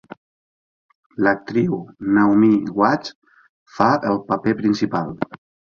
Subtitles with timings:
[1.27, 1.77] L'actriu
[2.17, 2.49] Naomi
[2.81, 3.15] Watts
[3.77, 5.17] fa el paper principal.